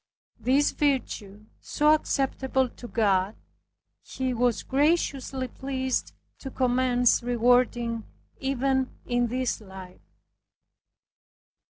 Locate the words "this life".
9.27-10.01